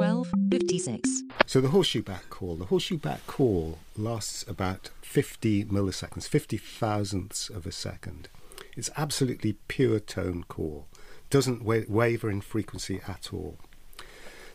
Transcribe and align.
1256. 0.00 1.24
So 1.44 1.60
the 1.60 1.68
horseshoe 1.68 2.02
bat 2.02 2.22
call, 2.30 2.56
the 2.56 2.64
horseshoe 2.64 2.96
bat 2.96 3.20
call 3.26 3.78
lasts 3.98 4.48
about 4.48 4.88
50 5.02 5.66
milliseconds, 5.66 6.26
50 6.26 6.56
thousandths 6.56 7.50
of 7.50 7.66
a 7.66 7.72
second. 7.72 8.30
It's 8.78 8.88
absolutely 8.96 9.58
pure 9.68 10.00
tone 10.00 10.44
call, 10.48 10.86
doesn't 11.28 11.62
wa- 11.62 11.82
waver 11.86 12.30
in 12.30 12.40
frequency 12.40 13.02
at 13.06 13.34
all. 13.34 13.58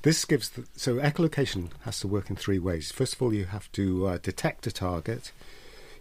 This 0.01 0.25
gives 0.25 0.49
the, 0.49 0.65
so 0.75 0.95
echolocation 0.95 1.69
has 1.81 1.99
to 1.99 2.07
work 2.07 2.31
in 2.31 2.35
three 2.35 2.59
ways. 2.59 2.91
First 2.91 3.13
of 3.13 3.21
all, 3.21 3.31
you 3.31 3.45
have 3.45 3.71
to 3.73 4.07
uh, 4.07 4.17
detect 4.17 4.65
a 4.65 4.71
target. 4.71 5.31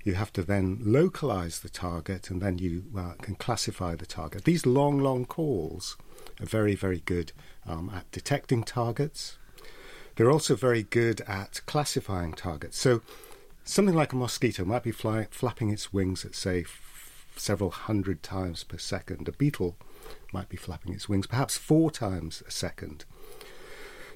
You 0.05 0.15
have 0.15 0.33
to 0.35 0.43
then 0.43 0.79
localize 0.83 1.61
the 1.61 1.71
target, 1.71 2.31
and 2.31 2.43
then 2.43 2.59
you 2.59 2.85
uh, 2.97 3.15
can 3.23 3.37
classify 3.37 3.97
the 3.97 4.07
target. 4.07 4.45
These 4.45 4.67
long, 4.67 4.99
long 4.99 5.25
calls 5.25 5.97
are 6.41 6.47
very, 6.47 6.75
very 6.75 7.03
good 7.07 7.33
um, 7.67 7.91
at 7.95 8.11
detecting 8.13 8.65
targets. 8.65 9.39
They're 10.17 10.31
also 10.31 10.55
very 10.55 10.83
good 10.83 11.23
at 11.23 11.63
classifying 11.65 12.35
targets. 12.35 12.79
So, 12.79 13.01
something 13.65 13.95
like 13.95 14.13
a 14.13 14.17
mosquito 14.17 14.65
might 14.67 14.83
be 14.83 14.93
fly, 14.93 15.27
flapping 15.31 15.71
its 15.71 15.93
wings 15.93 16.25
at, 16.25 16.35
say, 16.35 16.61
f- 16.61 17.27
several 17.37 17.71
hundred 17.71 18.23
times 18.23 18.63
per 18.63 18.79
second. 18.79 19.27
A 19.27 19.33
beetle 19.33 19.77
might 20.33 20.51
be 20.51 20.59
flapping 20.59 20.93
its 20.93 21.09
wings 21.09 21.27
perhaps 21.27 21.57
four 21.57 21.91
times 21.91 22.43
a 22.47 22.51
second. 22.51 23.07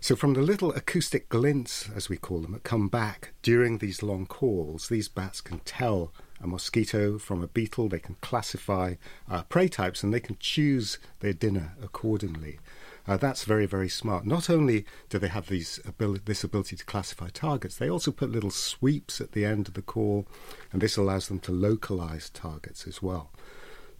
So, 0.00 0.14
from 0.14 0.34
the 0.34 0.42
little 0.42 0.72
acoustic 0.74 1.28
glints, 1.28 1.88
as 1.94 2.08
we 2.08 2.16
call 2.16 2.40
them, 2.40 2.52
that 2.52 2.62
come 2.62 2.88
back 2.88 3.32
during 3.42 3.78
these 3.78 4.00
long 4.02 4.26
calls, 4.26 4.88
these 4.88 5.08
bats 5.08 5.40
can 5.40 5.58
tell 5.60 6.12
a 6.40 6.46
mosquito 6.46 7.18
from 7.18 7.42
a 7.42 7.48
beetle. 7.48 7.88
They 7.88 7.98
can 7.98 8.16
classify 8.20 8.94
uh, 9.28 9.42
prey 9.44 9.66
types 9.66 10.04
and 10.04 10.14
they 10.14 10.20
can 10.20 10.36
choose 10.38 10.98
their 11.18 11.32
dinner 11.32 11.74
accordingly. 11.82 12.60
Uh, 13.08 13.16
that's 13.16 13.44
very, 13.44 13.66
very 13.66 13.88
smart. 13.88 14.24
Not 14.24 14.48
only 14.48 14.84
do 15.08 15.18
they 15.18 15.28
have 15.28 15.48
these 15.48 15.80
ability, 15.84 16.22
this 16.26 16.44
ability 16.44 16.76
to 16.76 16.84
classify 16.84 17.28
targets, 17.30 17.76
they 17.76 17.90
also 17.90 18.12
put 18.12 18.30
little 18.30 18.50
sweeps 18.50 19.20
at 19.20 19.32
the 19.32 19.44
end 19.44 19.66
of 19.66 19.74
the 19.74 19.82
call, 19.82 20.26
and 20.72 20.80
this 20.80 20.96
allows 20.96 21.26
them 21.26 21.40
to 21.40 21.52
localize 21.52 22.30
targets 22.30 22.86
as 22.86 23.02
well. 23.02 23.32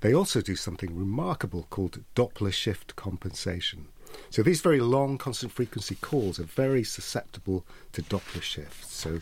They 0.00 0.14
also 0.14 0.42
do 0.42 0.54
something 0.54 0.96
remarkable 0.96 1.66
called 1.70 2.04
Doppler 2.14 2.52
shift 2.52 2.94
compensation. 2.94 3.88
So 4.30 4.42
these 4.42 4.60
very 4.60 4.80
long 4.80 5.18
constant 5.18 5.52
frequency 5.52 5.96
calls 5.96 6.38
are 6.38 6.44
very 6.44 6.84
susceptible 6.84 7.64
to 7.92 8.02
Doppler 8.02 8.42
shifts. 8.42 8.92
So 8.92 9.20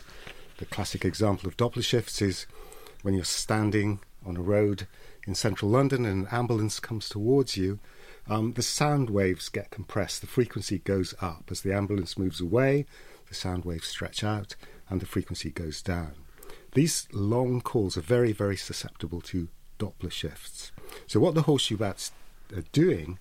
the 0.58 0.66
classic 0.66 1.04
example 1.04 1.48
of 1.48 1.56
Doppler 1.56 1.84
shifts 1.84 2.20
is 2.20 2.46
when 3.02 3.14
you're 3.14 3.24
standing 3.24 4.00
on 4.24 4.36
a 4.36 4.42
road 4.42 4.86
in 5.26 5.34
central 5.34 5.70
London 5.70 6.04
and 6.04 6.26
an 6.26 6.32
ambulance 6.32 6.80
comes 6.80 7.08
towards 7.08 7.56
you, 7.56 7.78
um, 8.28 8.52
the 8.54 8.62
sound 8.62 9.10
waves 9.10 9.48
get 9.48 9.70
compressed. 9.70 10.20
The 10.20 10.26
frequency 10.26 10.78
goes 10.78 11.14
up. 11.20 11.44
As 11.50 11.60
the 11.60 11.72
ambulance 11.72 12.18
moves 12.18 12.40
away, 12.40 12.86
the 13.28 13.34
sound 13.34 13.64
waves 13.64 13.88
stretch 13.88 14.24
out 14.24 14.56
and 14.88 15.00
the 15.00 15.06
frequency 15.06 15.50
goes 15.50 15.82
down. 15.82 16.12
These 16.74 17.08
long 17.12 17.60
calls 17.60 17.96
are 17.96 18.02
very, 18.02 18.32
very 18.32 18.56
susceptible 18.56 19.20
to 19.22 19.48
Doppler 19.78 20.12
shifts. 20.12 20.72
So, 21.06 21.20
what 21.20 21.34
the 21.34 21.42
horseshoe 21.42 21.76
bats 21.76 22.12
are 22.54 22.64
doing 22.72 23.18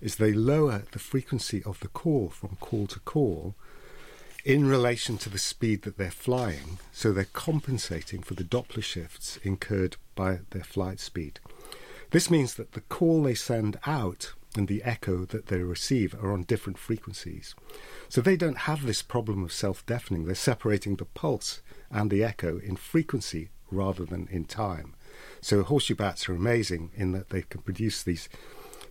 is 0.00 0.16
they 0.16 0.32
lower 0.32 0.82
the 0.92 0.98
frequency 0.98 1.62
of 1.64 1.80
the 1.80 1.88
call 1.88 2.28
from 2.28 2.56
call 2.60 2.86
to 2.88 3.00
call 3.00 3.54
in 4.44 4.66
relation 4.66 5.18
to 5.18 5.28
the 5.28 5.38
speed 5.38 5.82
that 5.82 5.98
they're 5.98 6.10
flying. 6.10 6.78
So, 6.92 7.12
they're 7.12 7.24
compensating 7.32 8.22
for 8.22 8.34
the 8.34 8.44
Doppler 8.44 8.84
shifts 8.84 9.38
incurred 9.42 9.96
by 10.14 10.40
their 10.50 10.64
flight 10.64 11.00
speed. 11.00 11.40
This 12.10 12.30
means 12.30 12.54
that 12.54 12.72
the 12.72 12.82
call 12.82 13.22
they 13.22 13.34
send 13.34 13.78
out 13.86 14.32
and 14.56 14.68
the 14.68 14.82
echo 14.82 15.24
that 15.26 15.46
they 15.46 15.58
receive 15.58 16.14
are 16.14 16.32
on 16.32 16.44
different 16.44 16.78
frequencies. 16.78 17.54
So 18.08 18.20
they 18.20 18.36
don't 18.36 18.58
have 18.58 18.86
this 18.86 19.02
problem 19.02 19.44
of 19.44 19.52
self 19.52 19.84
deafening. 19.86 20.24
They're 20.24 20.34
separating 20.34 20.96
the 20.96 21.04
pulse 21.04 21.60
and 21.90 22.10
the 22.10 22.24
echo 22.24 22.58
in 22.58 22.76
frequency 22.76 23.50
rather 23.70 24.04
than 24.04 24.28
in 24.30 24.44
time. 24.44 24.94
So 25.40 25.62
horseshoe 25.62 25.96
bats 25.96 26.28
are 26.28 26.34
amazing 26.34 26.90
in 26.94 27.12
that 27.12 27.30
they 27.30 27.42
can 27.42 27.62
produce 27.62 28.02
these 28.02 28.28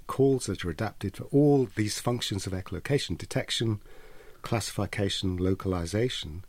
calls 0.08 0.46
that 0.46 0.64
are 0.66 0.70
adapted 0.70 1.18
for 1.18 1.26
all 1.26 1.68
these 1.76 2.00
functions 2.00 2.46
of 2.46 2.54
echolocation 2.54 3.18
detection, 3.18 3.82
classification, 4.42 5.38
localization, 5.38 6.44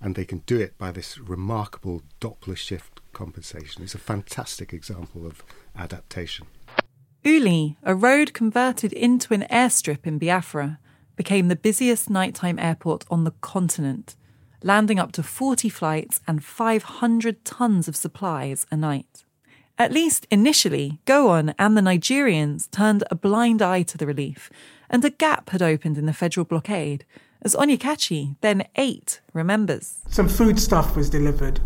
and 0.00 0.14
they 0.14 0.24
can 0.24 0.38
do 0.46 0.58
it 0.58 0.76
by 0.78 0.90
this 0.90 1.18
remarkable 1.18 2.02
Doppler 2.20 2.56
shift 2.56 3.00
compensation. 3.12 3.82
It's 3.82 3.94
a 3.94 3.98
fantastic 3.98 4.72
example 4.72 5.26
of 5.26 5.42
adaptation. 5.76 6.46
Uli, 7.22 7.76
a 7.82 7.94
road 7.94 8.32
converted 8.34 8.92
into 8.92 9.34
an 9.34 9.46
airstrip 9.50 10.06
in 10.06 10.18
Biafra, 10.18 10.78
became 11.16 11.48
the 11.48 11.56
busiest 11.56 12.08
nighttime 12.10 12.58
airport 12.58 13.04
on 13.10 13.24
the 13.24 13.32
continent, 13.40 14.16
landing 14.62 14.98
up 14.98 15.12
to 15.12 15.22
40 15.22 15.68
flights 15.68 16.20
and 16.28 16.44
500 16.44 17.44
tons 17.44 17.88
of 17.88 17.96
supplies 17.96 18.66
a 18.70 18.76
night. 18.76 19.24
At 19.78 19.92
least 19.92 20.26
initially, 20.30 21.00
Gowon 21.04 21.54
and 21.58 21.76
the 21.76 21.82
Nigerians 21.82 22.70
turned 22.70 23.04
a 23.10 23.14
blind 23.14 23.60
eye 23.60 23.82
to 23.82 23.98
the 23.98 24.06
relief, 24.06 24.48
and 24.88 25.04
a 25.04 25.10
gap 25.10 25.50
had 25.50 25.60
opened 25.60 25.98
in 25.98 26.06
the 26.06 26.14
federal 26.14 26.46
blockade, 26.46 27.04
as 27.42 27.54
Onyekachi, 27.54 28.36
then 28.40 28.66
eight, 28.76 29.20
remembers. 29.34 29.98
Some 30.08 30.28
food 30.28 30.58
stuff 30.58 30.96
was 30.96 31.10
delivered. 31.10 31.60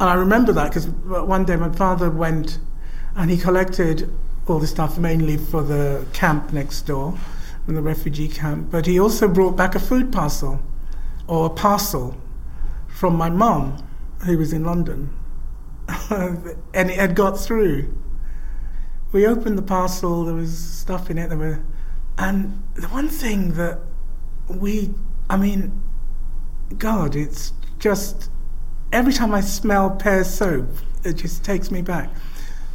And 0.00 0.08
I 0.08 0.14
remember 0.14 0.52
that 0.52 0.70
because 0.70 0.88
one 0.88 1.44
day 1.44 1.56
my 1.56 1.70
father 1.70 2.08
went 2.08 2.58
and 3.14 3.30
he 3.30 3.36
collected 3.36 4.10
all 4.46 4.58
the 4.58 4.66
stuff 4.66 4.98
mainly 4.98 5.36
for 5.36 5.62
the 5.62 6.06
camp 6.14 6.54
next 6.54 6.82
door, 6.82 7.18
the 7.66 7.82
refugee 7.82 8.28
camp. 8.28 8.70
But 8.70 8.86
he 8.86 8.98
also 8.98 9.28
brought 9.28 9.56
back 9.56 9.74
a 9.74 9.78
food 9.78 10.10
parcel 10.10 10.62
or 11.26 11.46
a 11.46 11.50
parcel 11.50 12.16
from 12.88 13.14
my 13.14 13.28
mum, 13.28 13.86
who 14.24 14.38
was 14.38 14.52
in 14.54 14.64
London. 14.64 15.10
and 16.10 16.90
it 16.90 16.98
had 16.98 17.14
got 17.14 17.38
through. 17.38 17.92
We 19.12 19.26
opened 19.26 19.56
the 19.56 19.62
parcel, 19.62 20.24
there 20.24 20.34
was 20.34 20.56
stuff 20.56 21.10
in 21.10 21.18
it, 21.18 21.28
there 21.28 21.38
were, 21.38 21.64
and 22.18 22.62
the 22.74 22.88
one 22.88 23.08
thing 23.08 23.54
that 23.54 23.80
we, 24.48 24.94
I 25.30 25.36
mean, 25.36 25.82
God, 26.76 27.16
it's 27.16 27.52
just 27.78 28.30
every 28.92 29.12
time 29.12 29.34
I 29.34 29.40
smell 29.40 29.90
Pears 29.90 30.28
soap, 30.28 30.68
it 31.04 31.14
just 31.14 31.44
takes 31.44 31.70
me 31.70 31.82
back. 31.82 32.10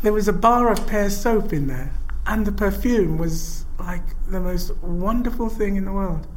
There 0.02 0.14
was 0.14 0.28
a 0.28 0.34
bar 0.34 0.72
of 0.72 0.86
Pears 0.88 1.16
soap 1.16 1.54
in 1.54 1.68
there, 1.68 1.94
and 2.26 2.46
the 2.46 2.52
perfume 2.52 3.18
was 3.18 3.66
like 3.80 4.04
the 4.28 4.40
most 4.40 4.76
wonderful 4.78 5.50
thing 5.50 5.76
in 5.76 5.86
the 5.86 5.92
world. 5.92 6.28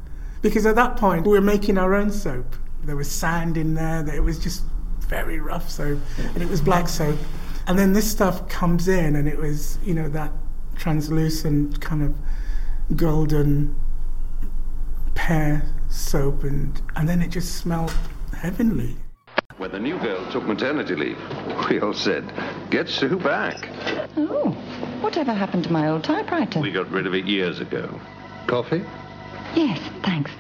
Because 0.43 0.67
at 0.67 0.75
that 0.77 0.97
point, 0.97 1.27
we 1.27 1.33
were 1.33 1.41
making 1.41 1.79
our 1.79 1.95
own 1.95 2.11
soap. 2.11 2.57
There 2.83 2.97
was 2.97 3.11
sand 3.11 3.57
in 3.57 3.75
there, 3.75 4.07
it 4.15 4.23
was 4.23 4.39
just 4.39 4.65
very 5.05 5.39
rough 5.41 5.71
soap, 5.71 5.99
and 6.19 6.43
it 6.43 6.49
was 6.49 6.61
black 6.61 6.89
soap. 6.89 7.19
And 7.67 7.79
then 7.79 7.93
this 7.93 8.11
stuff 8.11 8.49
comes 8.49 8.89
in, 8.89 9.17
and 9.17 9.29
it 9.29 9.39
was, 9.39 9.79
you 9.85 9.95
know, 9.95 10.09
that 10.11 10.33
translucent 10.77 11.81
kind 11.81 12.03
of 12.03 12.15
golden 12.97 13.75
Pears 15.15 15.63
soap, 15.89 16.45
and, 16.45 16.81
and 16.97 17.09
then 17.09 17.23
it 17.23 17.29
just 17.29 17.57
smelled 17.57 17.95
heavenly. 18.37 18.97
When 19.57 19.71
the 19.71 19.79
new 19.79 19.97
girl 19.99 20.31
took 20.33 20.45
maternity 20.45 20.97
leave, 20.97 21.19
we 21.71 21.81
all 21.81 21.95
said, 21.95 22.25
get 22.71 22.89
Sue 22.89 23.17
back. 23.17 23.69
Oh, 24.17 24.51
whatever 25.01 25.33
happened 25.33 25.65
to 25.65 25.73
my 25.73 25.89
old 25.89 26.03
typewriter? 26.03 26.61
We 26.61 26.73
got 26.73 26.91
rid 26.91 27.07
of 27.07 27.15
it 27.15 27.25
years 27.25 27.61
ago. 27.61 28.01
Coffee? 28.49 28.85
Yes, 29.55 29.79
thanks. 30.03 30.33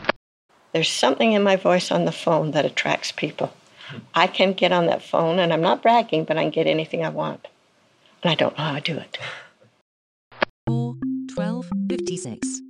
There's 0.73 0.91
something 0.91 1.33
in 1.33 1.45
my 1.45 1.55
voice 1.55 1.93
on 1.93 2.05
the 2.05 2.13
phone 2.13 2.51
that 2.51 2.65
attracts 2.65 3.13
people. 3.13 3.53
I 4.15 4.27
can 4.27 4.53
get 4.53 4.73
on 4.73 4.87
that 4.87 5.03
phone, 5.03 5.39
and 5.39 5.53
I'm 5.53 5.61
not 5.61 5.83
bragging, 5.83 6.25
but 6.25 6.37
I 6.37 6.43
can 6.43 6.51
get 6.51 6.67
anything 6.67 7.05
I 7.05 7.11
want. 7.11 7.49
And 8.23 8.31
I 8.33 8.35
don't 8.35 8.57
know 8.57 8.65
how 8.65 8.75
to 8.75 8.81
do 8.81 8.99
it. 8.99 9.19
4 10.67 10.95
12 11.35 11.71
56. 11.89 12.64